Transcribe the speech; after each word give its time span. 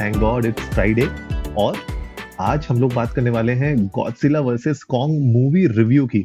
thank 0.00 0.16
god 0.16 0.46
it's 0.46 0.62
Friday 0.64 1.02
और 1.58 1.76
आज 2.40 2.66
हम 2.68 2.80
लोग 2.80 2.92
बात 2.92 3.12
करने 3.14 3.30
वाले 3.30 3.52
हैं 3.52 3.76
Godzilla 3.86 4.40
versus 4.40 4.82
Kong 4.82 5.18
movie 5.32 5.66
review 5.68 6.06
की। 6.06 6.24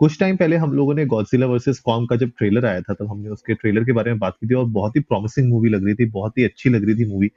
कुछ 0.00 0.18
टाइम 0.20 0.36
पहले 0.36 0.56
हम 0.56 0.72
लोगों 0.72 0.94
ने 0.94 1.06
गॉडजिला 1.06 1.46
वर्सेस 1.46 1.78
कॉन्ग 1.78 2.08
का 2.08 2.16
जब 2.16 2.30
ट्रेलर 2.38 2.66
आया 2.66 2.80
था, 2.80 2.94
तब 2.94 3.06
हमने 3.10 3.28
उसके 3.28 3.54
ट्रेलर 3.54 3.84
के 3.84 3.92
बारे 3.92 4.10
में 4.10 4.18
बात 4.18 4.36
की 4.40 4.48
थी 4.48 4.54
और 4.54 4.64
बहुत 4.66 4.96
ही 4.96 5.00
प्रॉमिसिंग 5.00 5.48
मूवी 5.48 5.70
लग 5.70 5.84
रही 5.84 5.94
थी, 5.94 6.06
बहुत 6.06 6.38
ही 6.38 6.44
अच्छी 6.44 6.70
लग 6.70 6.84
रही 6.86 6.94
थी 6.94 7.08
मूवी 7.12 7.30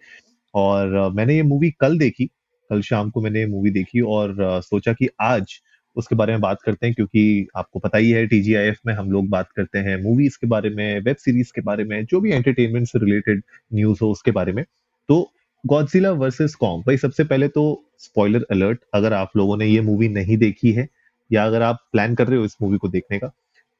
और 0.53 1.11
मैंने 1.13 1.35
ये 1.35 1.43
मूवी 1.43 1.69
कल 1.79 1.97
देखी, 1.99 2.25
कल 2.69 2.81
शाम 2.81 3.09
को 3.09 3.21
मैंने 3.21 3.39
ये 3.39 3.45
मूवी 3.45 3.71
देखी 3.71 4.01
और 4.01 4.35
सोचा 4.63 4.93
कि 4.93 5.09
आज 5.21 5.59
उसके 5.95 6.15
बारे 6.15 6.33
में 6.33 6.41
बात 6.41 6.61
करते 6.65 6.87
हैं 6.87 6.95
क्योंकि 6.95 7.47
आपको 7.55 7.79
पता 7.79 7.97
ही 7.97 8.11
है 8.11 8.25
टीजीआईएफ 8.27 8.79
में 8.87 8.93
हम 8.93 9.11
लोग 9.11 9.29
बात 9.29 9.51
करते 9.55 9.79
हैं 9.79 10.01
मूवीज़ 10.03 10.37
के 10.41 10.47
बारे 10.47 10.69
में 10.69 10.99
वेब 10.99 11.15
सीरीज़ 11.15 11.51
के 11.55 11.61
बारे 11.61 11.83
में, 11.83 12.03
जो 12.05 12.21
भी 12.21 12.31
एंटरटेनमेंट 12.31 12.87
से 12.87 12.99
रिलेटेड 12.99 13.41
न्यूज़ 13.73 13.99
हो 14.01 14.11
उसके 14.11 14.31
बारे 14.31 14.53
में। 14.53 14.63
तो 15.09 15.29
गॉडजिला 15.63 16.11
वर्सेस 16.11 16.53
कॉन्ग 16.55 16.83
भाई, 16.87 16.97
सबसे 16.97 17.23
पहले 17.23 17.47
तो 17.47 17.61
स्पॉइलर 17.99 18.45
अलर्ट 18.51 18.79
अगर 18.93 19.13
आप 19.13 19.31
लोगों 19.37 19.55
ने 19.57 19.65
ये 19.65 19.81
मूवी 19.81 20.07
नहीं 20.09 20.37
देखी 20.37 20.71
है, 20.71 20.87
या 21.31 21.45
अगर 21.45 21.61
आप 21.61 21.79
प्लान 21.91 22.15
कर 22.15 22.27
रहे 22.27 22.39
हो 22.39 22.45
इस 22.45 22.55
मूवी 22.61 22.77
को 22.77 22.87
देखने 22.89 23.17
का 23.19 23.27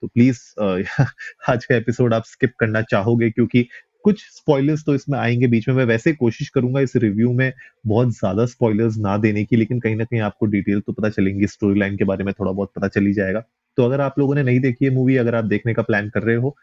तो 0.03 0.07
प्लीज़ 0.07 0.39
आज 1.49 1.65
का 1.65 1.75
एपिसोड 1.75 2.13
आप 2.13 2.23
स्किप 2.25 2.53
करना 2.59 2.81
चाहोगे, 2.83 3.29
क्योंकि 3.29 3.67
कुछ 4.05 4.23
स्पॉयलर्स 4.27 4.83
तो 4.85 4.95
इसमें 4.95 5.17
आएँगे 5.19 5.47
बीच 5.47 5.67
में। 5.67 5.75
मैं 5.75 5.85
वैसे 5.85 6.13
कोशिश 6.15 6.49
करूँगा 6.49 6.81
इस 6.81 6.95
रिव्यू 6.95 7.31
में 7.33 7.51
बहुत 7.85 8.09
ज़्यादा 8.11 8.45
स्पॉयलर्स 8.47 8.97
ना 8.99 9.17
देने 9.19 9.43
की, 9.45 9.55
लेकिन 9.55 9.79
कहीं 9.79 9.95
ना 9.95 10.03
कहीं 10.05 10.21
आपको 10.21 10.45
डिटेल 10.47 10.79
तो 10.81 10.93
पता 10.93 11.09
चलेंगी 11.09 11.47
स्टोरी 11.47 11.79
लाइन 11.79 11.97
के 11.97 12.03
बारे 12.05 12.23
में 12.23 12.33
थोड़ा 12.33 12.51
बहुत 12.51 12.71
पता 12.75 12.87
चली 12.89 13.13
जाएगा। 13.13 13.43
तो 13.77 13.85
अगर 13.85 14.01
आप 14.01 14.19
लोगों 14.19 14.35
ने 14.35 14.43
नहीं 14.43 14.59
देखी 14.59 14.85
है 14.85 14.91
मूवी 14.91 15.17
अगर 15.17 15.35
आप 15.35 15.45
देखने 15.45 15.73
का 15.73 15.81
प्लान 15.83 16.09
कर 16.09 16.23
रहे 16.23 16.35
हो 16.37 16.55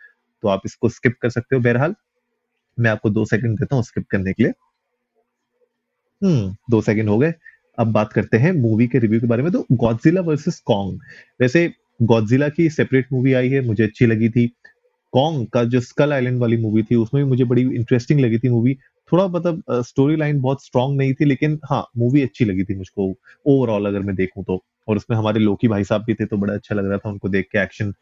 तो 0.43 0.49
आप 0.49 0.63
इसको 0.67 0.89
स्किप 0.91 1.17
कर 1.23 1.31
सकते 1.31 1.57
हो। 1.57 1.63
बहरहाल, 1.63 1.95
मैं 2.79 2.91
आपको 2.91 3.11
दो 3.11 3.25
सेकंड 3.27 3.59
देता 3.59 3.77
हूँ 3.77 3.85
स्किप 3.85 4.07
करने 4.11 4.33
के 4.33 4.43
लिए। 4.43 4.53
दो 6.71 6.81
सेकंड 6.81 7.09
हो 7.09 7.19
गए। 7.19 7.33
अब 7.79 7.93
बात 7.93 8.13
करते 8.13 8.37
हैं 8.37 8.53
मूवी 8.53 8.87
के 8.89 8.99
रिव्यू 8.99 9.21
के 9.21 9.27
बारे 9.27 9.43
में। 9.43 9.53
तो 9.53 9.67
गॉडजिला 9.73 10.21
वर्सेस 10.21 10.61
कॉन्ग 10.67 11.01
वैसे 11.41 11.73
गॉडजिला 12.03 12.49
की 12.49 12.69
सेपरेट 12.71 13.07
मूवी 13.13 13.33
आई 13.33 13.49
है, 13.49 13.61
मुझे 13.67 13.85
अच्छी 13.85 14.07
लगी 14.07 14.29
थी। 14.29 14.47
कॉन्ग 15.13 15.47
का 15.49 15.63
जो 15.65 15.81
स्कल 15.81 16.13
आइलैंड 16.13 16.41
वाली 16.41 16.57
मूवी 16.57 16.83
थी, 16.83 16.95
उसमें 16.97 17.23
भी 17.25 17.29
मुझे 17.31 17.45
बड़ी 17.45 17.63
इंटरेस्टिंग 17.63 18.21
लगी 18.21 18.39
थी 18.39 18.49
मूवी 18.49 18.75
थोड़ा 19.13 19.27
मतलब 19.29 19.63
स्टोरी 19.83 20.17
लाइन 20.17 20.41
बहुत 20.41 20.65
स्ट्रांग 20.65 20.97
नहीं 20.99 21.15
थी, 21.15 21.25
लेकिन 21.25 21.59
हाँ 21.71 21.85
मूवी 21.99 22.23
अच्छी 22.23 22.45
लगी 22.45 22.65
थी 22.65 22.75
मुझको। 22.77 23.15
ओवरऑल 23.47 23.87
अगर 23.87 24.01
मैं 24.01 24.15
देखूँ 24.17 24.45
तो। 24.45 24.63
और 24.89 24.97
उसमें 24.97 25.17
हमारे 25.19 25.41
लोकी 25.41 25.69
भाई 25.69 25.85
साहब 25.85 26.05
भी 26.05 26.15
थे 26.15 26.27
तो 26.27 26.37
बड़ा 26.37 26.55
अच्छा 26.55 26.75
लग 26.75 26.89
रहा 26.89 26.99
था 26.99 27.11
उनको 27.11 27.29
देख 27.29 27.49
के 27.53 27.63
एक्शन 27.63 27.93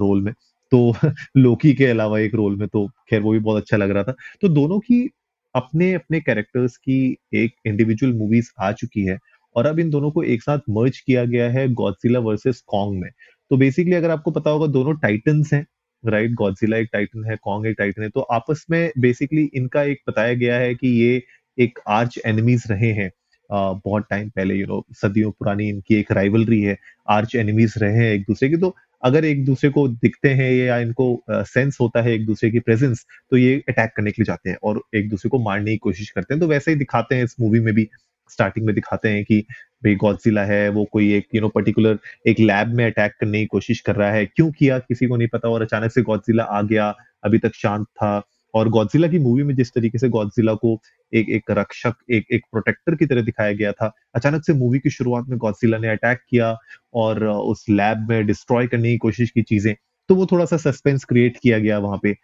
रोल 0.00 0.22
में। 0.22 0.32
तो 0.72 0.92
लोकी 1.36 1.74
के 1.74 1.86
अलावा 1.86 2.18
एक 2.20 2.34
रोल 2.34 2.56
में 2.56 2.68
तो 2.68 2.86
खैर 3.10 3.20
वो 3.20 3.32
भी 3.32 3.38
बहुत 3.38 3.62
अच्छा 3.62 3.76
लग 3.76 3.90
रहा 3.90 4.02
था। 4.04 4.14
तो 4.42 4.48
दोनों 4.48 4.78
की 4.80 5.08
अपने 5.54 5.92
अपने 5.94 6.20
कैरेक्टर्स 6.20 6.76
की 6.76 7.16
एक 7.34 7.54
इंडिविजुअल 7.66 8.12
मूवीज़ 8.14 8.50
आ 8.60 8.70
चुकी 8.72 9.04
है 9.04 9.18
और 9.56 9.66
अब 9.66 9.78
इन 9.78 9.90
दोनों 9.90 10.10
को 10.10 10.22
एक 10.24 10.42
साथ 10.42 10.58
मर्ज 10.70 10.98
किया 11.00 11.24
गया 11.24 11.48
है 11.50 11.68
गॉडजिला 11.74 12.18
वर्सेस 12.20 12.62
कॉन्ग 12.66 13.00
में। 13.02 13.10
तो 13.50 13.56
बेसिकली 13.56 13.94
अगर 13.94 14.10
आपको 14.10 14.30
पता 14.30 14.50
होगा 14.50 14.66
दोनों 14.68 14.94
टाइटन्स 14.98 15.52
हैं 15.54 15.66
राइट 16.04 16.34
गॉडजिला 16.34 16.76
एक 16.76 16.88
टाइटन 16.92 17.24
है 17.24 17.36
कॉन्ग 17.42 17.66
एक 17.66 17.76
टाइटन 17.78 18.02
है 18.02 18.08
तो 18.08 18.20
आपस 18.32 18.64
में 18.70 18.90
बेसिकली 18.98 19.50
इनका 19.54 19.82
एक 19.84 20.00
बताया 20.08 20.34
गया 20.34 20.56
है 20.56 20.74
कि 20.74 20.88
ये 21.02 21.22
एक 21.58 21.78
आर्च 21.88 22.18
एनिमीज 22.26 22.64
रहे 22.70 22.92
हैं। 22.92 23.10
बहुत 23.50 24.04
टाइम 24.10 24.28
पहले 24.28 24.54
यू 24.54 24.66
नो 24.66 24.84
सदियों 24.92 25.30
पुरानी 25.30 25.68
इनकी 25.68 25.94
एक 25.94 26.12
राइवलरी 26.12 26.60
है 26.62 26.76
आर्च 27.08 27.34
एनिमीज 27.36 27.74
रहे 27.78 27.96
हैं 27.96 28.12
एक 28.12 28.22
दूसरे 28.22 28.48
की 28.48 28.56
तो 28.56 28.74
अगर 29.02 29.24
एक 29.24 29.44
दूसरे 29.44 29.70
को 29.70 29.86
दिखते 29.88 30.28
हैं 30.30 30.50
या 30.52 30.78
इनको 30.78 31.06
सेंस 31.30 31.78
होता 31.80 32.02
है 32.02 32.12
एक 32.14 32.26
दूसरे 32.26 32.50
की 32.50 32.60
प्रेजेंस 32.60 33.04
तो 33.30 33.36
ये 33.36 33.54
अटैक 33.68 33.92
करने 33.96 34.10
के 34.10 34.22
लिए 34.22 34.26
जाते 34.26 34.50
हैं 34.50 34.56
और 34.62 34.82
एक 34.94 35.08
दूसरे 35.10 35.28
को 35.30 35.38
मारने 35.44 35.70
की 35.70 35.76
कोशिश 35.78 36.10
करते 36.10 36.34
हैं। 36.34 36.40
तो 36.40 36.46
वैसे 36.48 36.70
ही 36.70 36.76
दिखाते 36.78 37.14
हैं 37.14 37.24
इस 37.24 37.36
मूवी 37.40 37.60
में 37.60 37.74
भी 37.74 37.88
स्टार्टिंग 38.30 38.66
में 38.66 38.74
दिखाते 38.74 39.08
हैं 39.08 39.24
कि 39.24 39.38
भाई 39.84 39.94
गॉडजिला 39.96 40.44
है, 40.44 40.68
वो 40.68 40.84
कोई 40.92 41.12
एक 41.14 41.26
यू 41.34 41.40
नो 41.40 41.48
पर्टिकुलर 41.48 41.98
एक 42.28 42.40
लैब 42.40 42.74
में 42.74 42.84
अटैक 42.86 43.12
करने 43.20 43.40
की 43.40 43.46
कोशिश 43.46 43.80
कर 43.80 43.96
रहा 43.96 44.10
है। 44.12 44.26
क्यों 44.26 44.50
किया, 44.52 44.78
किसी 44.78 45.06
को 45.06 45.16
नहीं 45.16 45.28
पता 45.28 45.48
और 45.48 45.62
अचानक 45.62 45.92
से 45.92 46.02
गॉडजिला 46.02 46.42
आ 46.44 46.60
गया, 46.62 46.94
अभी 47.24 47.38
तक 47.38 47.54
शांत 47.54 47.86
था। 47.86 48.18
और 48.54 48.68
गॉडजिला 48.70 49.08
की 49.08 49.18
मूवी 49.18 49.42
में 49.44 49.54
जिस 49.56 49.72
तरीके 49.74 49.98
से 49.98 50.08
गॉडजिला 50.10 50.54
को 50.56 50.78
एक 51.12 51.28
एक 51.30 51.50
रक्षक, 51.50 51.94
एक 52.10 52.26
एक 52.32 52.42
प्रोटेक्टर 52.52 52.94
की 52.94 53.06
तरह 53.06 53.22
दिखाया 53.22 53.52
गया 53.54 53.72
था, 53.72 53.92
अचानक 54.14 54.44
से 54.46 54.52
मूवी 54.54 54.78
की 54.78 54.90
शुरुआत 54.90 55.26
में 55.28 55.38
गॉडजिला 55.38 55.78
ने 55.78 55.88
अटैक 55.88 56.18
किया 56.30 56.56
और 56.96 57.24
उस 57.26 57.64
लैब 57.70 58.06
में 58.10 58.26
डिस्ट्रॉय 58.26 58.66
करने 58.68 58.90
की 58.92 58.98
कोशिश 58.98 59.30
की 59.30 59.42
चीज़ें 59.44 59.74
तो 60.08 60.14
वो 60.14 60.26
थोड़ा 60.26 60.44
सा 60.44 60.56
सस्पेंस 60.58 61.04
क्रिएट 61.04 61.36
किया 61.42 61.58
गया 61.58 61.78
वहाँ 61.78 61.98
पे। 62.02 62.14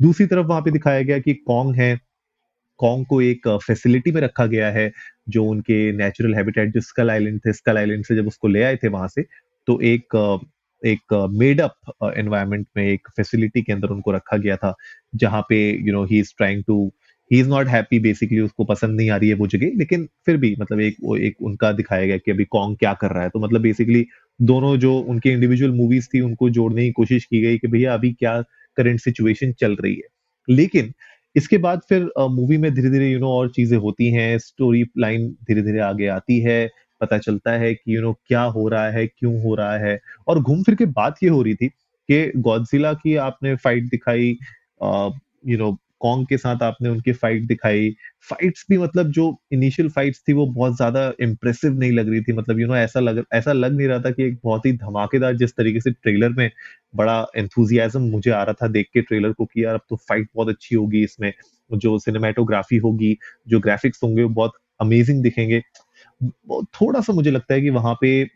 दूसरी 0.00 0.26
तरफ़ 0.26 0.46
वहाँ 0.48 0.62
पे 0.62 0.70
दिखाया 0.70 1.02
गया 1.02 1.18
कि 1.20 1.34
कॉन्ग 1.46 1.76
है। 1.76 1.98
कॉन्ग 2.80 3.06
को 3.08 3.20
एक 3.22 3.48
फैसिलिटी 3.66 4.12
में 4.12 4.20
रखा 4.22 4.46
गया 4.46 4.70
है, 4.72 4.90
जो 5.28 5.44
उनके 5.46 5.92
नेचुरल 5.94 6.34
हैबिटेट 6.34 6.72
जो 6.74 6.80
स्कल 6.82 7.10
आइलैंड 7.10 7.40
थे 7.46 7.52
स्कल 7.52 7.78
आइलैंड 7.78 8.04
से 8.06 8.16
जब 8.16 8.26
उसको 8.28 8.48
ले 8.48 8.62
आए 8.64 8.76
थे 8.76 8.88
वहाँ 8.90 9.08
से 9.10 9.22
तो 9.68 9.80
एक 9.84 10.16
एक 10.82 11.14
मेड 11.32 11.60
अप 11.60 12.12
एनवायरनमेंट 12.16 12.66
में 12.76 12.84
एक 12.86 13.08
फैसिलिटी 13.16 13.62
के 13.62 13.72
अंदर 13.72 13.88
उनको 13.90 14.12
रखा 14.12 14.36
गया 14.38 14.56
था, 14.56 14.74
जहाँ 15.14 15.42
पे 15.48 15.58
you 15.86 15.92
know 15.92 16.04
he 16.06 16.18
is 16.20 16.32
trying 16.38 16.62
to 16.66 16.90
he 17.30 17.38
is 17.40 17.48
not 17.48 17.68
happy 17.68 17.98
basically 18.00 18.40
उसको 18.40 18.64
पसंद 18.64 18.96
नहीं 18.96 19.10
आ 19.10 19.16
रही 19.16 19.28
है 19.28 19.34
वो 19.36 19.46
जगह, 19.48 19.70
लेकिन 19.78 20.08
फिर 20.26 20.36
भी 20.36 20.54
मतलब 20.60 20.80
एक, 20.80 20.96
वो 21.02 21.16
एक 21.18 21.42
उनका 21.42 21.70
दिखाया 21.72 22.06
गया 22.06 22.16
कि 22.18 22.30
अभी 22.30 22.44
कॉन्ग 22.50 22.76
क्या 22.78 22.92
कर 22.94 23.10
रहा 23.12 23.22
है। 23.22 23.28
तो 23.30 23.40
मतलब 23.40 23.60
बेसिकली 23.62 24.04
दोनों 24.40 24.76
जो 24.78 24.96
उनकी 25.00 25.30
इंडिविजुअल 25.30 25.72
मूवीज़ 25.74 26.08
थी 26.14 26.20
उनको 26.20 26.50
जोड़ने 26.50 26.84
की 26.86 26.92
कोशिश 26.92 27.24
की 27.24 27.40
गई 27.42 27.58
कि 27.58 27.68
भैया 27.68 27.94
अभी 27.94 28.12
क्या 28.14 28.40
करंट 28.76 29.00
सिचुएशन 29.00 29.52
चल 29.60 29.76
रही 29.76 29.94
है। 29.94 30.08
लेकिन 30.48 30.92
इसके 31.36 31.58
बाद 31.58 31.80
फिर 31.88 32.08
मूवी 32.30 32.56
में 32.58 32.72
धीरे 32.74 32.90
धीरे 32.90 33.10
यू 33.10 33.18
नो 33.18 33.28
और 33.30 33.50
चीज़ें 33.50 33.76
होती 33.78 34.10
हैं 34.12 34.38
स्टोरी 34.38 34.84
लाइन 34.98 35.28
धीरे 35.48 35.62
धीरे 35.62 35.78
आगे 35.82 36.06
आती 36.10 36.40
है 36.40 36.64
पता 37.02 37.18
चलता 37.18 37.52
है 37.54 37.74
कि 37.74 37.96
यू 37.96 38.02
नो 38.02 38.12
क्या 38.26 38.42
हो 38.56 38.68
रहा 38.68 38.90
है 38.90 39.06
क्यों 39.08 39.40
हो 39.42 39.54
रहा 39.54 39.76
है। 39.78 39.98
और 40.28 40.40
घूम 40.40 40.62
फिर 40.62 40.74
के 40.74 40.86
बात 40.94 41.22
ये 41.22 41.28
हो 41.30 41.42
रही 41.42 41.54
थी 41.54 41.68
कि 42.08 42.30
गॉडजिला 42.42 42.92
की 42.94 43.16
आपने 43.20 43.54
फाइट 43.58 43.88
दिखाई 43.90 44.36
यू 45.46 45.58
नो 45.58 45.76
कॉन्ग 46.00 46.26
के 46.28 46.36
साथ 46.38 46.62
आपने 46.62 46.88
उनकी 46.88 47.12
फाइट 47.14 47.42
दिखाई। 47.46 47.90
फाइट्स 48.30 48.64
भी 48.70 48.78
मतलब 48.78 49.10
जो 49.12 49.26
इनिशियल 49.52 49.88
फाइट्स 49.90 50.22
थी 50.28 50.32
वो 50.32 50.46
बहुत 50.48 50.76
ज़्यादा 50.76 51.12
इम्प्रेसिव 51.22 51.78
नहीं 51.78 51.92
लग 51.92 52.08
रही 52.10 52.20
थी। 52.22 52.32
मतलब 52.32 52.58
यू 52.60 52.66
you 52.66 52.68
नो 52.68 52.74
know, 52.74 52.84
ऐसा 52.84 53.00
लग 53.00 53.22
ऐसा 53.34 53.52
लग 53.52 53.76
नहीं 53.76 53.88
रहा 53.88 53.98
था 53.98 54.10
कि 54.10 54.24
एक 54.24 54.38
बहुत 54.44 54.66
ही 54.66 54.72
धमाकेदार 54.74 55.36
जिस 55.36 55.52
तरीके 55.56 55.80
से 55.80 55.90
ट्रेलर 55.92 56.30
में 56.30 56.50
बड़ा 56.96 57.18
एंथुजियाजम 57.36 58.02
मुझे 58.10 58.30
आ 58.30 58.42
रहा 58.42 58.54
था 58.62 58.68
देख 58.68 58.88
के 58.94 59.00
ट्रेलर 59.02 59.32
को 59.32 59.44
कि 59.44 59.64
यार 59.64 59.74
अब 59.74 59.80
तो 59.90 59.96
फाइट 60.08 60.28
बहुत 60.34 60.48
अच्छी 60.48 60.74
होगी 60.74 61.04
इसमें। 61.04 61.32
जो 61.70 61.98
सिनेमाटोग्राफी 61.98 62.76
होगी 62.78 63.16
जो 63.48 63.60
ग्राफिक्स 63.60 64.00
होंगे 64.04 64.22
वो 64.22 64.28
बहुत 64.30 64.52
अमेजिंग 64.80 65.22
दिखेंगे। 65.22 65.62
थोड़ा 66.64 67.00
सा 67.00 67.12
मुझे 67.12 67.30
लगता 67.30 67.54
है 67.54 67.60
कि 67.60 67.70
वहाँ 67.70 67.94
पे 67.94 68.26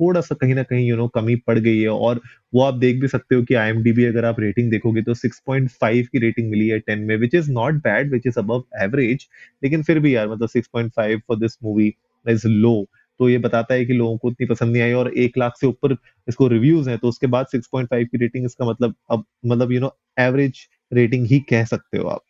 थोड़ा 0.00 0.20
सा 0.20 0.34
कहीं 0.34 0.54
ना 0.54 0.62
कहीं 0.62 0.88
यू 0.88 0.96
नो 0.96 1.08
कमी 1.08 1.36
पड़ 1.36 1.58
गई 1.58 1.80
है 1.80 1.88
और 1.88 2.20
वो 2.54 2.62
आप 2.62 2.74
देख 2.74 3.00
भी 3.00 3.08
सकते 3.08 3.34
हो 3.34 3.42
कि 3.42 3.54
आई 3.54 3.70
अगर 4.06 4.24
आप 4.24 4.40
रेटिंग 4.40 4.70
देखोगे 4.70 5.02
तो 5.02 5.14
6.5 5.14 6.06
की 6.06 6.18
रेटिंग 6.18 6.50
मिली 6.50 6.68
है 6.68 6.80
10 6.80 6.98
में 6.98 7.16
which 7.16 7.34
is 7.34 7.50
not 7.50 7.74
bad 7.74 8.12
which 8.12 8.26
is 8.26 8.38
above 8.38 8.64
average 8.82 9.28
लेकिन 9.64 9.82
फिर 9.82 9.98
भी 9.98 10.16
यार 10.16 10.28
मतलब 10.28 10.48
6.5 10.48 11.18
for 11.28 11.38
this 11.38 11.58
movie 11.64 11.94
is 12.28 12.46
low 12.46 12.86
तो 13.18 13.28
ये 13.28 13.38
बताता 13.38 13.74
है 13.74 13.84
कि 13.84 13.92
लोगों 13.92 14.18
को 14.18 14.30
इतनी 14.30 14.46
पसंद 14.46 14.72
नहीं 14.72 14.82
आई 14.82 14.92
और 14.92 15.12
एक 15.14 15.38
लाख 15.38 15.52
से 15.60 15.66
ऊपर 15.66 15.96
इसको 16.28 16.48
रिव्यूज़ 16.48 16.90
हैं 16.90 16.98
तो 16.98 17.08
उसके 17.08 17.26
बाद 17.26 17.46
6.5 17.46 18.04
की 18.04 18.18
रेटिंग 18.18 18.44
इसका 18.44 18.64
मतलब 18.64 18.94
अब 19.10 19.24
मतलब 19.46 19.72
यू 19.72 19.80
नो 19.80 19.96
एवरेज 20.18 20.68
रेटिंग 20.92 21.26
ही 21.26 21.40
कह 21.40 21.64
सकते 21.64 21.98
हो 21.98 22.08
आप. 22.08 22.20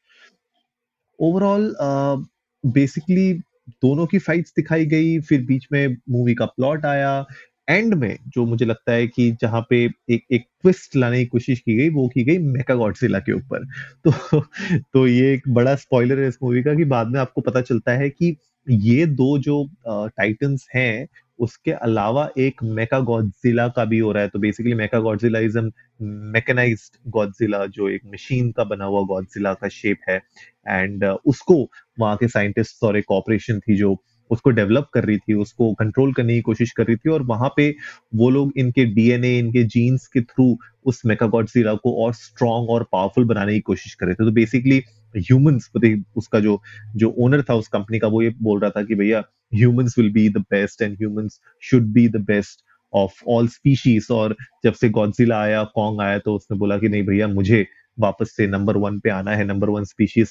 ओवरऑल 1.21 1.75
बेसिकली 2.67 3.33
दोनों 3.69 4.07
की 4.07 4.19
फाइट्स 4.19 4.53
दिखाई 4.57 4.87
गई, 4.87 5.21
फिर 5.21 5.43
बीच 5.43 5.67
में 5.73 5.97
मूवी 6.11 6.35
का 6.35 6.47
प्लॉट 6.47 6.87
आया। 6.87 7.27
एंड 7.69 7.95
में 7.95 8.19
जो 8.29 8.47
मुझे 8.47 8.65
लगता 8.67 8.93
है 8.93 9.07
कि 9.07 9.37
जहाँ 9.41 9.67
पे 9.71 9.85
एक 10.11 10.25
एक 10.33 10.45
ट्विस्ट 10.63 10.97
लाने 10.97 11.19
की 11.19 11.27
कोशिश 11.27 11.61
की 11.61 11.77
गई, 11.77 11.89
वो 11.89 12.09
की 12.09 12.25
गई 12.25 12.39
मेका 12.39 12.75
गॉडजिला 12.75 13.19
के 13.19 13.33
ऊपर। 13.33 13.65
तो 14.09 14.41
तो 14.93 15.07
ये 15.07 15.35
एक 15.35 15.43
बड़ा 15.49 15.75
स्पॉइलर 15.75 16.21
है 16.21 16.29
इस 16.29 16.39
मूवी 16.43 16.63
का 16.63 16.75
कि 16.75 16.85
बाद 16.85 17.09
में 17.09 17.21
आपको 17.21 17.41
पता 17.41 17.61
चलता 17.61 17.93
है 17.93 18.11
कि 18.11 18.37
ये 18.71 19.07
दो 19.07 19.39
जो 19.39 19.71
टाइटन्स 19.89 20.69
हैं 20.75 21.09
उसके 21.39 21.71
अलावा 21.71 22.29
एक 22.39 22.63
मेका 22.63 23.01
गॉडजिला 23.01 23.69
का 23.69 23.85
भी 23.85 23.99
हो 23.99 24.13
रहा 24.13 24.23
है। 24.23 24.29
तो 24.29 24.39
basically 24.39 24.75
Mecha 24.75 24.99
Godzilla 24.99 25.39
is 25.39 25.59
mechanised 26.03 27.11
Godzilla 27.11 27.67
जो 27.67 27.89
एक 27.89 28.03
मशीन 28.07 28.51
का 28.53 28.65
बना 28.65 28.85
हुआ 28.85 29.03
गॉडजिला 29.03 29.55
का 29.55 29.69
शेप 29.69 29.99
है। 30.09 30.21
एंड 30.69 31.05
uh, 31.05 31.17
उसको 31.27 31.71
वहाँ 32.01 32.17
के 32.17 32.29
साइंटिस्ट 32.29 32.85
और 32.85 32.97
एक 32.97 33.11
ऑपरेशन 33.11 33.61
थी 33.61 33.77
जो 33.77 34.03
उसको 34.31 34.51
डेवलप 34.51 34.89
कर 34.95 35.05
रही 35.05 35.19
थी, 35.19 35.35
उसको 35.35 35.73
कंट्रोल 35.75 36.13
करने 36.13 36.35
की 36.35 36.41
कोशिश 36.41 36.71
कर 36.73 36.87
रही 36.87 36.97
थी 36.97 37.11
और 37.11 37.23
वहाँ 37.23 37.49
पे 37.57 37.71
वो 38.15 38.31
लोग 38.31 38.53
इनके 38.57 38.85
डीएनए 38.85 39.39
इनके 39.39 39.65
जीन्स 39.67 40.07
के 40.07 40.21
थ्रू 40.23 40.57
उस 40.87 41.03
मेकागॉडजिला 41.07 41.75
को 41.75 41.93
और 42.05 42.15
स्ट्रॉन्ग 42.15 42.71
और 42.71 42.87
पावरफुल 42.93 43.25
बनाने 43.25 43.55
की 43.55 43.61
कोशिश 43.61 43.95
कर 43.95 44.07
रहे 44.07 44.15
थे। 44.15 44.25
तो 44.25 44.31
बेसिकली 44.33 44.83
ह्यूमंस 45.17 45.71
उसका 46.17 46.41
जो 46.41 46.61
जो 46.97 47.15
ओनर 47.19 47.43
था 47.43 47.55
उस 47.55 47.69
कंपनी 47.69 47.99
का 47.99 48.09
वो 48.09 48.23
ये 48.23 48.35
बोल 48.43 48.61
रहा 48.61 48.71
था 48.71 48.83
कि 48.83 48.95
भैया 48.95 49.23
humans 49.55 49.95
will 49.99 50.11
be 50.13 50.29
the 50.29 50.39
best 50.51 50.83
and 50.83 50.97
humans 50.97 51.41
should 51.63 51.87
be 51.93 52.09
the 52.09 52.17
best 52.27 52.65
of 52.93 53.23
all 53.29 53.49
species 53.49 54.07
और 54.11 54.37
जब 54.65 54.73
से 54.73 54.89
गॉडजिला 54.89 55.41
आया 55.43 55.63
कॉन्ग 55.75 56.01
आया 56.01 56.19
तो 56.19 56.35
उसने 56.35 56.57
बोला 56.59 56.79
कि 56.79 56.89
नहीं 56.89 57.03
भैया 57.07 57.29
मुझे 57.29 57.67
वापस 57.99 58.35
से 58.37 58.47
नंबर 58.47 58.77
वन 58.77 58.99
पे 59.01 59.11
आना 59.11 59.31
है, 59.31 59.45
नंबर 59.45 59.69
वन 59.71 59.85
स्पीशीज 59.85 60.29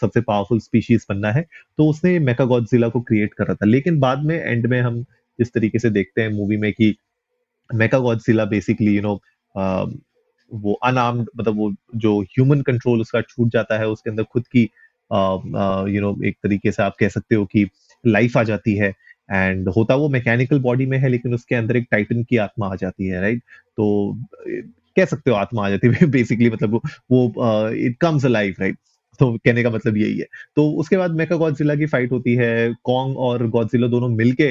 सबसे 0.00 0.20
पावरफुल 0.20 0.60
स्पीशीज 0.60 1.06
बनना 1.10 1.30
है 1.32 1.46
तो 1.78 1.88
उसने 1.90 2.18
मेका 2.20 2.44
गॉडजिला 2.44 2.88
को 2.88 3.00
क्रिएट 3.02 3.34
करा 3.34 3.54
था। 3.54 3.66
लेकिन 3.66 3.98
बाद 4.00 4.24
में 4.26 4.36
एंड 4.36 4.66
में 4.66 4.80
हम 4.80 5.04
इस 5.38 5.52
तरीके 5.52 5.78
से 5.78 5.90
देखते 5.90 6.22
हैं 6.22 6.30
मूवी 6.30 6.56
में 6.56 6.72
कि 6.72 6.94
मेका 7.70 7.98
गॉडजिला 7.98 8.44
बेसिकली 8.44 8.96
यू 8.96 9.02
नो 9.02 9.14
वो 10.52 10.72
अनआर्म्ड 10.84 11.28
मतलब 11.38 11.56
वो 11.56 11.72
जो 11.96 12.20
ह्यूमन 12.22 12.62
कंट्रोल 12.62 13.00
उसका 13.00 13.20
छूट 13.22 13.48
जाता 13.52 13.78
है, 13.78 13.86
उसके 13.88 14.10
अंदर 14.10 14.22
खुद 14.24 14.46
की 14.46 14.62
यू 15.94 16.00
नो 16.00 16.16
एक 16.24 16.36
तरीके 16.42 16.72
से 16.72 16.82
आप 16.82 16.96
कह 17.00 17.08
सकते 17.08 17.34
हो 17.34 17.44
कि 17.46 17.66
लाइफ 18.04 18.36
आ 18.36 18.42
जाती 18.42 18.76
है। 18.76 18.92
एंड 19.30 19.68
होता 19.68 19.94
वो 19.94 20.08
मैकेनिकल 20.08 20.58
बॉडी 20.60 20.86
में 20.86 20.96
है, 20.98 21.08
लेकिन 21.08 21.34
उसके 21.34 21.54
अंदर 21.54 21.76
एक 21.76 21.86
टाइटन 21.90 22.22
की 22.24 22.36
आत्मा 22.38 22.66
आ 22.66 22.76
जाती 22.76 23.06
है 23.06 23.20
राइट 23.20 23.42
तो 23.78 24.12
कह 24.96 25.04
सकते 25.06 25.30
हो 25.30 25.36
आत्मा 25.36 25.66
आ 25.66 25.70
जाती 25.70 25.88
है 25.94 26.06
बेसिकली 26.10 26.50
मतलब 26.50 26.80
वो 27.10 27.24
इट 27.86 27.96
कम्स 28.00 28.24
लाइफ 28.26 28.60
राइट 28.60 28.78
तो 29.20 29.32
कहने 29.44 29.62
का 29.62 29.70
मतलब 29.70 29.96
यही 29.96 30.18
है। 30.18 30.26
तो 30.56 30.68
उसके 30.80 30.96
बाद 30.96 31.10
मेका 31.16 31.36
गॉडजिला 31.36 31.74
की 31.76 31.86
फाइट 31.86 32.12
होती 32.12 32.34
है। 32.36 32.72
कॉन्ग 32.84 33.18
और 33.18 33.46
गॉडजिला 33.50 33.86
दोनों 33.88 34.08
मिलके 34.10 34.48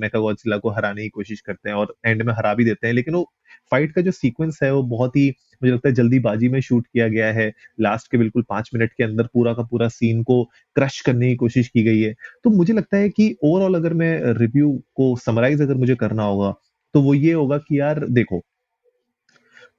मेका 0.00 0.18
गॉडजिला 0.18 0.56
को 0.58 0.70
हराने 0.70 1.02
की 1.02 1.08
कोशिश 1.08 1.40
करते 1.40 1.68
हैं 1.70 1.76
और 1.76 1.94
एंड 2.06 2.22
में 2.22 2.32
हरा 2.34 2.54
भी 2.54 2.64
देते 2.64 2.86
हैं। 2.86 2.94
लेकिन 2.94 3.14
वो 3.14 3.24
फाइट 3.72 3.92
का 3.94 4.02
जो 4.02 4.10
सीक्वेंस 4.10 4.58
है, 4.62 4.72
वो 4.74 4.82
बहुत 4.84 5.16
ही, 5.16 5.28
मुझे 5.62 5.72
लगता 5.72 5.88
है 5.88 5.94
जल्दीबाजी 5.94 6.48
में 6.48 6.60
शूट 6.60 6.86
किया 6.86 7.08
गया 7.08 7.32
है। 7.32 7.52
लास्ट 7.80 8.10
के 8.10 8.18
बिल्कुल 8.18 8.44
पाँच 8.48 8.70
मिनट 8.74 8.92
के 8.92 9.04
अंदर 9.04 9.26
पूरा 9.34 9.52
का 9.54 9.62
पूरा 9.62 9.88
सीन 9.90 10.22
को 10.24 10.42
क्रश 10.76 11.00
करने 11.00 11.28
की 11.28 11.36
कोशिश 11.36 11.68
की 11.68 11.82
गई 11.84 12.00
है। 12.00 12.14
तो 12.44 12.50
मुझे 12.50 12.72
लगता 12.74 12.96
है 12.96 13.08
कि 13.10 13.34
ओवरऑल 13.44 13.74
अगर 13.74 13.94
मैं 13.94 14.12
रिव्यू 14.38 14.72
को 14.96 15.14
समराइज 15.26 15.62
अगर 15.62 15.74
मुझे 15.76 15.94
करना 15.96 16.24
होगा 16.24 16.54
तो 16.94 17.00
वो 17.02 17.14
ये 17.14 17.32
होगा 17.32 17.58
कि 17.58 17.78
यार 17.80 18.04
देखो 18.10 18.42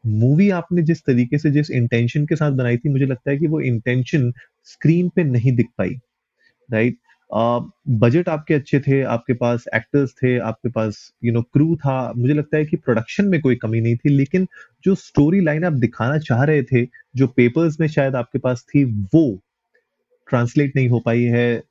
मूवी 0.04 0.50
आपने 0.50 0.82
जिस 0.82 1.04
तरीके 1.06 1.38
से 1.38 1.52
जिस 1.52 1.72
इंटेंशन 1.72 2.26
के 2.26 2.36
साथ 2.36 2.52
बनाई 2.52 2.78
थी, 2.78 2.90
मुझे 2.90 3.06
लगता 3.06 3.32
है 3.32 3.38
कि 3.38 3.48
वो 3.48 3.62
इंटेंशन 3.62 4.32
स्क्रीन 4.66 5.10
पे 5.10 5.24
नहीं 5.24 5.56
दिख 5.56 5.68
पाई 5.78 5.96
राइट 6.70 6.98
बजट 7.32 8.30
आपके 8.30 8.54
अच्छे 8.54 8.80
थे, 8.80 9.02
आपके 9.02 9.34
पास 9.34 9.66
एक्टर्स 9.76 10.14
थे, 10.14 10.38
आपके 10.40 10.70
पास 10.70 10.98
यू 11.24 11.34
नो 11.34 11.42
क्रू 11.44 11.76
था। 11.76 12.14
मुझे 12.18 12.34
लगता 12.34 12.58
है 12.58 12.66
कि 12.66 12.78
प्रोडक्शन 12.78 13.26
में 13.26 13.40
कोई 13.42 13.56
कमी 13.56 13.82
नहीं 13.82 13.96
थी, 13.96 14.10
लेकिन 14.10 14.48
जो 14.86 14.96
स्टोरी 14.96 15.42
लाइन 15.42 15.66
आप 15.66 15.74
दिखाना 15.74 16.18
चाह 16.20 16.44
रहे 16.44 16.64
थे, 16.64 16.86
जो 17.16 17.28
पेपर्स 17.28 17.80
में 17.80 17.88
शायद 17.88 18.16
आपके 18.16 18.40
पास 18.40 18.66
थी, 18.70 18.84
वो 18.86 19.40
ट्रांसलेट 20.28 20.76
नहीं 20.76 20.90
हो 20.90 21.00
पाई 21.00 21.24
है 21.24 21.64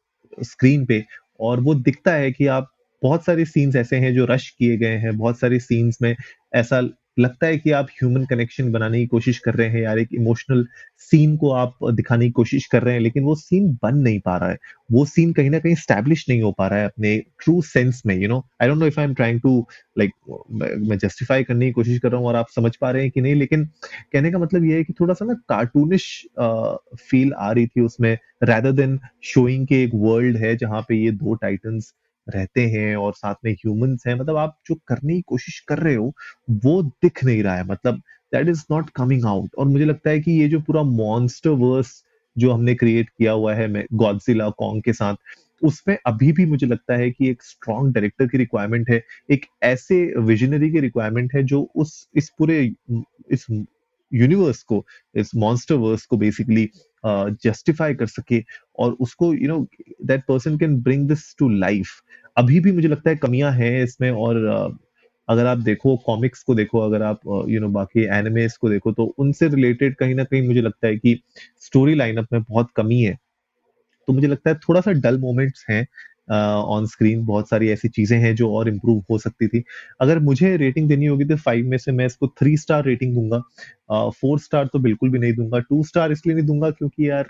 स्क्रीन 0.42 0.86
पे। 0.86 1.04
और 1.40 1.60
वो 1.60 1.74
दिखता 1.74 2.14
है 2.14 2.32
कि 2.32 2.46
आप 2.48 2.70
बहुत 3.02 3.24
सारे 3.24 3.44
सीन्स 3.44 3.76
ऐसे 3.76 3.96
हैं 3.96 4.14
जो 4.14 4.24
रश 4.26 4.48
किए 4.50 4.76
गए 4.76 4.96
हैं, 4.96 5.16
बहुत 5.18 5.38
सारे 5.40 5.58
सीन्स 5.60 5.98
में 6.02 6.14
ऐसा 6.54 6.80
लगता 7.18 7.46
है 7.46 7.58
कि 7.58 7.70
आप 7.72 7.86
ह्यूमन 7.92 8.24
कनेक्शन 8.26 8.70
बनाने 8.72 8.98
की 8.98 9.06
कोशिश 9.06 9.38
कर 9.38 9.54
रहे 9.54 9.68
हैं 9.68 9.82
यार, 9.82 9.98
एक 9.98 10.08
इमोशनल 10.14 10.66
सीन 11.10 11.36
को 11.36 11.50
आप 11.52 11.78
दिखाने 11.94 12.24
की 12.26 12.30
कोशिश 12.32 12.66
कर 12.66 12.82
रहे 12.82 12.94
हैं, 12.94 13.00
लेकिन 13.00 13.24
वो 13.24 13.34
सीन 13.34 13.72
बन 13.82 13.96
नहीं 13.98 14.20
पा 14.20 14.36
रहा 14.36 14.50
है। 14.50 14.58
वो 14.92 15.04
सीन 15.04 15.32
कहीं 15.32 15.50
ना 15.50 15.58
कहीं 15.58 15.74
स्टैब्लिश 15.74 16.24
नहीं 16.28 16.42
हो 16.42 16.52
पा 16.52 16.66
रहा 16.68 16.78
है 16.78 16.84
अपने 16.84 17.16
ट्रू 17.44 17.60
सेंस 17.62 18.02
में 18.06 18.14
you 18.16 18.28
know 18.28 18.38
I 18.62 18.68
don't 18.68 18.78
know 18.78 18.86
if 18.86 19.00
I 19.00 19.06
am 19.06 19.14
trying 19.14 19.40
to 19.40 19.66
like 19.98 20.12
मैं 20.88 20.98
जस्टिफाई 20.98 21.44
करने 21.44 21.66
की 21.66 21.72
कोशिश 21.72 21.98
कर 21.98 22.10
रहा 22.10 22.20
हूँ 22.20 22.28
और 22.28 22.36
आप 22.36 22.48
समझ 22.56 22.74
पा 22.76 22.90
रहे 22.90 23.02
हैं 23.02 23.10
कि 23.10 23.20
नहीं, 23.20 23.34
लेकिन 23.34 23.64
कहने 24.12 24.30
का 24.30 24.38
मतलब 24.38 24.64
ये 24.64 24.76
है 24.76 24.84
कि 24.84 24.92
थोड़ा 25.00 25.14
सा 25.14 25.24
ना 25.24 25.34
कार्टूनिश 25.48 26.06
फील 26.40 27.32
आ 27.32 27.50
रही 27.52 27.66
थी 27.66 27.80
उसमें 27.80 28.16
रैदर 28.44 28.72
देन 28.72 28.98
शोइंग 29.24 29.66
के 29.66 29.82
एक 29.84 29.90
वर्ल्ड 29.94 30.36
है 30.36 30.56
जहाँ 30.56 30.80
पे 30.88 31.04
ये 31.04 31.10
दो 31.12 31.34
टाइटन्स 31.34 31.92
रहते 32.30 32.66
हैं 32.66 32.96
और 32.96 33.12
साथ 33.12 33.34
में 33.44 33.52
ह्यूमंस 33.52 34.04
हैं 34.06 34.14
मतलब 34.14 34.36
आप 34.36 34.56
जो 34.66 34.74
करने 34.88 35.14
की 35.14 35.20
कोशिश 35.20 35.58
कर 35.68 35.78
रहे 35.78 35.94
हो, 35.94 36.12
वो 36.50 36.82
दिख 36.82 37.24
नहीं 37.24 37.42
रहा 37.42 37.56
है 37.56 37.66
मतलब 37.66 38.02
that 38.32 38.48
is 38.48 38.64
not 38.70 38.90
coming 38.90 39.24
out 39.24 39.54
और 39.58 39.66
मुझे 39.66 39.84
लगता 39.84 40.10
है 40.10 40.20
कि 40.20 40.32
ये 40.32 40.48
जो 40.48 40.60
पूरा 40.60 40.82
मॉन्स्टर 40.82 41.50
वर्स 41.50 42.02
जो 42.36 42.52
हमने 42.52 42.74
क्रिएट 42.74 43.08
किया 43.08 43.32
हुआ 43.32 43.54
है 43.54 43.84
गॉडजिला 43.92 44.48
कॉन्ग 44.50 44.82
के 44.82 44.92
साथ, 44.92 45.14
उसमें 45.62 45.96
अभी 46.06 46.32
भी 46.32 46.46
मुझे 46.46 46.66
लगता 46.66 46.96
है 46.96 47.10
कि 47.10 47.28
एक 47.30 47.42
स्ट्रॉन्ग 47.42 47.94
डायरेक्टर 47.94 48.26
की 48.26 48.38
रिक्वायरमेंट 48.38 48.90
है, 48.90 49.02
एक 49.30 49.46
ऐसे 49.62 50.14
विजनरी 50.18 50.70
की 50.70 50.80
रिक्वायरमेंट 50.80 51.34
है 51.34 51.42
जो 51.42 51.62
उस, 51.76 52.08
इस 52.14 52.30
पूरे, 52.38 52.72
इस 53.30 53.46
यूनिवर्स 54.14 54.62
को 54.62 54.86
इस 55.14 55.34
मॉन्स्टर 55.36 55.74
वर्स 55.74 56.06
को 56.06 56.16
बेसिकली 56.16 56.70
जस्टिफाई 57.06 57.92
uh, 57.92 57.98
कर 57.98 58.06
सके 58.06 58.44
और 58.78 58.92
उसको 58.92 59.34
you 59.34 59.48
know 59.48 59.66
that 60.04 60.24
person 60.28 60.58
can 60.58 60.76
bring 60.82 61.08
this 61.08 61.36
to 61.38 61.48
life 61.48 61.86
अभी 62.36 62.60
भी 62.60 62.72
मुझे 62.72 62.88
लगता 62.88 63.10
है 63.10 63.16
कमियाँ 63.16 63.52
हैं 63.52 63.84
इसमें 63.84 64.10
और 64.10 64.36
अगर 65.28 65.46
आप 65.46 65.58
देखो 65.58 65.96
कॉमिक्स 65.96 66.42
को 66.42 66.54
देखो 66.54 66.78
अगर 66.78 67.02
आप 67.02 67.20
यू 67.48 67.60
नो 67.60 67.68
बाकी 67.68 68.04
एनिमेस 68.04 68.56
को 68.56 68.70
देखो 68.70 68.92
तो 68.92 69.04
उनसे 69.18 69.48
रिलेटेड 69.48 69.96
कहीं 69.96 70.14
ना 70.14 70.24
कहीं 70.24 70.46
मुझे 70.46 70.60
लगता 70.60 70.86
है 70.86 70.96
कि 70.96 71.22
स्टोरी 71.60 71.94
लाइनअप 71.94 72.26
में 72.32 72.42
बहुत 72.42 72.68
कमी 72.76 73.00
है। 73.00 73.18
तो 74.06 74.12
मुझे 74.12 74.26
लगता 74.26 74.50
है 74.50 74.56
थोड़ा 74.56 74.80
सा 74.80 74.92
डल 74.92 75.18
मोमेंट्स 75.18 75.66
हैं 75.70 75.86
ऑन 76.30 76.86
स्क्रीन 76.86 77.24
बहुत 77.26 77.48
सारी 77.48 77.68
ऐसी 77.70 77.88
चीज़ें 77.90 78.18
हैं 78.18 78.34
जो 78.36 78.52
और 78.54 78.68
इम्प्रूव 78.68 79.02
हो 79.10 79.18
सकती 79.18 79.48
थी। 79.48 79.62
अगर 80.00 80.18
मुझे 80.20 80.56
रेटिंग 80.56 80.88
देनी 80.88 81.06
होगी 81.06 81.24
तो 81.24 81.36
फाइव 81.38 81.66
में 81.66 81.76
से 81.78 81.92
मैं 81.92 82.06
इसको 82.06 82.28
थ्री 82.40 82.56
स्टार 82.56 82.84
रेटिंग 82.84 83.14
दूँगा। 83.14 84.10
फोर 84.12 84.38
स्टार 84.40 84.66
तो 84.72 84.78
बिल्कुल 84.78 85.10
भी 85.10 85.18
नहीं 85.18 85.32
दूँगा। 85.34 85.58
टू 85.60 85.82
स्टार 85.84 86.12
इसलिए 86.12 86.36
नहीं 86.36 86.46
दूँगा 86.46 86.70
क्योंकि 86.70 87.08
यार 87.10 87.28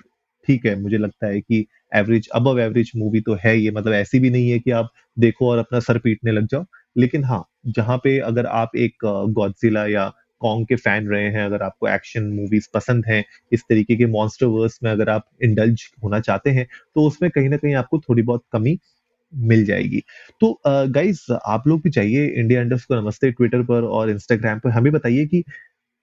ठीक 0.48 0.66
है, 0.66 0.74
मुझे 0.76 0.98
लगता 0.98 1.26
है 1.26 1.40
कि 1.40 1.66
एवरेज 1.94 2.28
अब 2.34 2.58
एवरेज 2.58 2.90
मूवी 2.96 3.20
तो 3.20 3.36
है 3.44 3.56
ये 3.58 3.70
मतलब 3.70 3.92
ऐसी 3.94 4.18
भी 4.20 4.30
नहीं 4.30 4.50
है 4.50 4.58
कि 4.58 4.70
आप 4.72 4.90
देखो 5.16 5.50
और 5.50 5.58
अपना 5.58 5.80
सर 5.80 5.98
पीटने 5.98 6.32
लग 6.32 6.46
जाओ। 6.46 6.64
लेकिन 6.96 7.24
हाँ 7.24 7.44
जहाँ 7.68 7.96
पे 8.04 8.18
अगर 8.20 8.46
आप 8.48 8.76
एक 8.76 9.04
गॉडजिला 9.30 9.86
या 9.86 10.12
कॉन्ग 10.40 10.66
के 10.68 10.76
फ़ैन 10.76 11.08
रहे 11.08 11.24
हैं, 11.26 11.44
अगर 11.44 11.62
आपको 11.62 11.88
एक्शन 11.88 12.24
मूवीज़ 12.32 12.68
पसंद 12.74 13.04
हैं, 13.06 13.24
इस 13.52 13.62
तरीके 13.68 13.96
के 13.96 14.06
मॉन्स्टर 14.08 14.46
वर्स 14.48 14.78
में 14.82 14.90
अगर 14.90 15.08
आप 15.10 15.28
इंडल्ज 15.44 15.82
होना 16.04 16.20
चाहते 16.22 16.50
हैं 16.50 16.66
तो 16.96 17.06
उसमें 17.06 17.30
कहीं 17.30 17.48
ना 17.48 17.56
कहीं 17.56 17.74
आपको 17.76 17.98
थोड़ी 18.00 18.22
बहुत 18.22 18.44
कमी 18.52 18.78
मिल 19.32 19.64
जाएगी। 19.64 20.02
तो 20.40 20.60
गाइज़ 20.66 21.20
आप 21.34 21.66
लोग 21.68 21.80
भी 21.82 21.90
चाहिए 21.90 22.26
इंडिया 22.30 22.62
इंडस्ट 22.62 22.88
को 22.88 23.00
नमस्ते 23.00 23.30
ट्विटर 23.32 23.62
पर 23.64 23.84
और 23.84 24.10
इंस्टाग्राम 24.10 24.58
पर। 24.58 24.70
हमें 24.70 24.92
बताइए 24.92 25.26
कि 25.26 25.42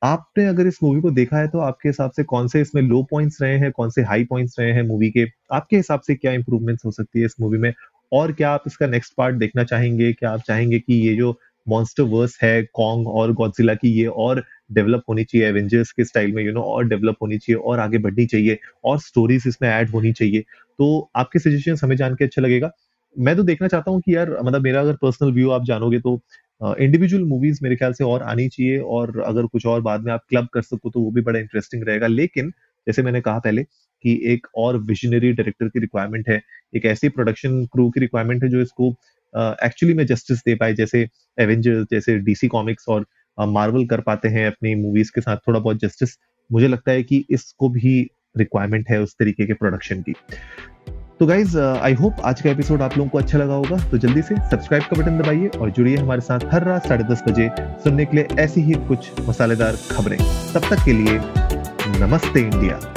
आपने 0.01 0.45
अगर 0.45 0.67
इस 0.67 0.77
मूवी 0.83 1.01
को 1.01 1.11
देखा 1.11 1.37
है 1.37 1.47
तो 1.47 1.59
आपके 1.61 1.89
हिसाब 1.89 2.11
से 2.11 2.23
कौन 2.25 2.47
से 2.47 2.61
इसमें 2.61 2.81
लो 2.83 3.01
पॉइंट्स 3.11 3.41
रहे 3.41 3.57
हैं, 3.59 3.71
कौन 3.71 3.89
से 3.89 4.01
हाई 4.03 4.23
पॉइंट्स 4.25 4.59
रहे 4.59 4.71
हैं 4.73 4.83
मूवी 4.83 5.09
के? 5.11 5.25
आपके 5.53 5.77
हिसाब 5.77 6.01
से 6.01 6.15
क्या 6.15 6.31
इंप्रूवमेंट्स 6.33 6.85
हो 6.85 6.91
सकती 6.91 7.19
है 7.19 7.25
इस 7.25 7.35
मूवी 7.41 7.57
में? 7.57 7.73
और 8.11 8.31
क्या 8.33 8.51
आप 8.51 8.63
इसका 8.67 8.87
नेक्स्ट 8.87 9.13
पार्ट 9.17 9.35
देखना 9.37 9.63
चाहेंगे? 9.65 10.11
क्या 10.13 10.31
आप 10.31 10.41
चाहेंगे 10.47 10.79
कि 10.79 10.93
ये 11.07 11.15
जो 11.15 11.31
मॉन्स्टर 11.69 12.03
वर्स 12.03 12.37
है 12.43 12.61
कॉन्ग 12.73 13.07
और 13.07 13.33
गॉडजिला 13.33 13.73
की 13.73 13.89
ये 13.91 14.05
और 14.25 14.43
डेवलप 14.73 15.03
होनी 15.09 15.23
चाहिए 15.23 15.47
एवेंजर्स 15.47 15.91
के 15.91 16.05
स्टाइल 16.05 16.31
में 16.33 16.43
यू 16.43 16.53
नो 16.53 16.61
और 16.63 16.87
डेवलप 16.87 17.15
होनी 17.21 17.37
चाहिए 17.37 17.61
और 17.61 17.79
आगे 17.79 17.97
बढ़नी 17.97 18.25
चाहिए 18.25 18.57
और 18.85 18.99
स्टोरीज 18.99 19.43
इसमें 19.47 19.69
ऐड 19.69 19.89
होनी 19.89 20.11
चाहिए। 20.13 20.41
तो 20.41 21.09
आपके 21.15 21.39
सजेशन 21.39 21.77
हमें 21.83 21.95
जान 21.95 22.15
के 22.15 22.25
अच्छा 22.25 22.41
लगेगा। 22.41 22.71
मैं 23.15 23.35
तो 23.35 23.43
देखना 23.43 23.67
चाहता 23.67 23.91
हूँ 23.91 24.01
कि 24.01 24.15
यार 24.15 24.29
मतलब 24.43 24.61
मेरा 24.61 24.81
अगर 24.81 24.95
पर्सनल 25.01 25.31
व्यू 25.33 25.49
आप 25.51 25.63
जानोगे 25.65 25.99
तो 25.99 26.19
इंडिविजुअल 26.61 27.23
uh, 27.23 27.29
मूवीज़ 27.29 27.59
मेरे 27.63 27.75
ख्याल 27.75 27.93
से 27.93 28.03
और 28.03 28.23
आनी 28.23 28.47
चाहिए 28.49 28.77
और 28.79 29.19
अगर 29.25 29.45
कुछ 29.45 29.65
और 29.65 29.81
बाद 29.81 30.01
में 30.01 30.11
आप 30.13 30.21
क्लब 30.29 30.47
कर 30.53 30.61
सको 30.61 30.89
तो 30.89 30.99
वो 30.99 31.11
भी 31.11 31.21
बड़ा 31.21 31.39
इंटरेस्टिंग 31.39 31.83
रहेगा। 31.83 32.07
लेकिन 32.07 32.49
जैसे 32.87 33.03
मैंने 33.03 33.21
कहा 33.21 33.39
पहले 33.39 33.63
कि 34.03 34.19
एक 34.33 34.47
और 34.57 34.77
विजनरी 34.83 35.31
डायरेक्टर 35.33 35.67
की 35.67 35.79
रिक्वायरमेंट 35.79 36.29
है 36.29 36.41
एक 36.75 36.85
ऐसी 36.85 37.09
प्रोडक्शन 37.09 37.65
क्रू 37.65 37.89
की 37.89 37.99
रिक्वायरमेंट 37.99 38.43
है 38.43 38.49
जो 38.49 38.61
इसको 38.61 38.91
एक्चुअली 39.37 39.93
में 39.93 40.05
जस्टिस 40.05 40.39
दे 40.39 40.55
पाए, 40.55 40.73
जैसे 40.73 41.07
एवेंजर्स 41.37 41.85
जैसे 41.91 42.17
डीसी 42.19 42.47
कॉमिक्स 42.47 42.89
और 42.89 43.05
मार्वल 43.37 43.85
कर 43.85 44.01
पाते 44.01 44.27
हैं 44.27 44.47
अपनी 44.47 44.75
मूवीज़ 44.75 45.11
के 45.15 45.21
साथ 45.21 45.37
थोड़ा 45.37 45.59
बहुत 45.59 45.79
जस्टिस 45.79 46.17
मुझे 46.49 46.67
लगता 46.67 46.91
है 46.91 47.03
कि 47.03 47.25
इसको 47.29 47.69
भी 47.69 47.99
रिक्वायरमेंट 48.37 48.89
है 48.89 49.01
उस 49.01 49.15
तरीके 49.19 49.45
के 49.45 49.53
प्रोडक्शन 49.53 50.01
की। 50.01 50.13
तो 51.19 51.25
गाइज़ 51.25 51.57
आई 51.57 51.93
होप 51.93 52.19
आज 52.25 52.41
का 52.41 52.49
एपिसोड 52.49 52.81
आप 52.81 52.97
लोगों 52.97 53.09
को 53.09 53.17
अच्छा 53.17 53.37
लगा 53.37 53.53
होगा। 53.53 53.77
तो 53.89 53.97
जल्दी 53.97 54.21
से 54.21 54.35
सब्सक्राइब 54.49 54.83
का 54.83 55.01
बटन 55.01 55.17
दबाइए 55.17 55.47
और 55.47 55.71
जुड़िए 55.71 55.95
हमारे 55.97 56.21
साथ 56.21 56.39
हर 56.51 56.63
रात 56.63 56.87
साढ़े 56.87 57.03
दस 57.03 57.23
बजे 57.27 57.49
सुनने 57.83 58.05
के 58.05 58.17
लिए 58.17 58.27
ऐसी 58.39 58.61
ही 58.61 58.73
कुछ 58.87 59.09
मसालेदार 59.29 59.77
खबरें। 59.91 60.17
तब 60.53 60.69
तक 60.69 60.85
के 60.85 60.93
लिए 60.93 61.19
नमस्ते 61.99 62.39
इंडिया। 62.39 62.96